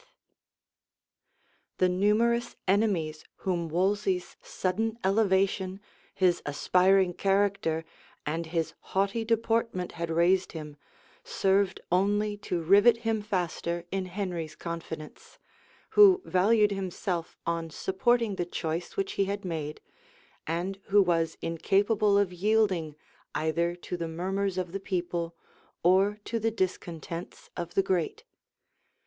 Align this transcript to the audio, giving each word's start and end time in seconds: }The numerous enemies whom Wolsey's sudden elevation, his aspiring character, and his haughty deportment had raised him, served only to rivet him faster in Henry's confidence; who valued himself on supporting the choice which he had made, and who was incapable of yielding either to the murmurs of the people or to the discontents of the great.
}The 1.77 1.87
numerous 1.87 2.55
enemies 2.67 3.23
whom 3.35 3.67
Wolsey's 3.69 4.35
sudden 4.41 4.97
elevation, 5.03 5.79
his 6.15 6.41
aspiring 6.43 7.13
character, 7.13 7.85
and 8.25 8.47
his 8.47 8.73
haughty 8.79 9.23
deportment 9.23 9.91
had 9.91 10.09
raised 10.09 10.53
him, 10.53 10.75
served 11.23 11.81
only 11.91 12.35
to 12.37 12.63
rivet 12.63 12.97
him 13.05 13.21
faster 13.21 13.85
in 13.91 14.07
Henry's 14.07 14.55
confidence; 14.55 15.37
who 15.91 16.23
valued 16.25 16.71
himself 16.71 17.37
on 17.45 17.69
supporting 17.69 18.37
the 18.37 18.45
choice 18.47 18.97
which 18.97 19.11
he 19.11 19.25
had 19.25 19.45
made, 19.45 19.81
and 20.47 20.79
who 20.85 20.99
was 21.03 21.37
incapable 21.43 22.17
of 22.17 22.33
yielding 22.33 22.95
either 23.35 23.75
to 23.75 23.97
the 23.97 24.07
murmurs 24.07 24.57
of 24.57 24.71
the 24.71 24.79
people 24.79 25.35
or 25.83 26.17
to 26.25 26.39
the 26.39 26.49
discontents 26.49 27.51
of 27.55 27.75
the 27.75 27.83
great. 27.83 28.23